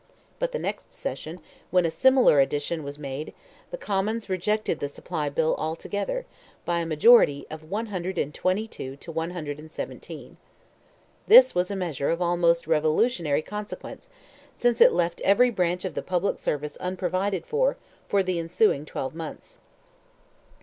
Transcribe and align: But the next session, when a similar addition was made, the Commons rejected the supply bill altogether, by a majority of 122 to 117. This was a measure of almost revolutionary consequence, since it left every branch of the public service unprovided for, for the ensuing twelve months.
But 0.39 0.51
the 0.51 0.57
next 0.57 0.93
session, 0.95 1.39
when 1.69 1.85
a 1.85 1.91
similar 1.91 2.39
addition 2.39 2.81
was 2.81 2.97
made, 2.97 3.35
the 3.69 3.77
Commons 3.77 4.29
rejected 4.29 4.79
the 4.79 4.89
supply 4.89 5.29
bill 5.29 5.53
altogether, 5.59 6.25
by 6.65 6.79
a 6.79 6.87
majority 6.87 7.45
of 7.51 7.69
122 7.69 8.95
to 8.95 9.11
117. 9.11 10.37
This 11.27 11.53
was 11.53 11.69
a 11.69 11.75
measure 11.75 12.09
of 12.09 12.19
almost 12.19 12.65
revolutionary 12.65 13.43
consequence, 13.43 14.09
since 14.55 14.81
it 14.81 14.91
left 14.91 15.21
every 15.21 15.51
branch 15.51 15.85
of 15.85 15.93
the 15.93 16.01
public 16.01 16.39
service 16.39 16.77
unprovided 16.77 17.45
for, 17.45 17.77
for 18.07 18.23
the 18.23 18.39
ensuing 18.39 18.85
twelve 18.85 19.13
months. 19.13 19.59